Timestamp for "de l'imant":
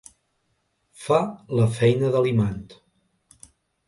2.15-2.65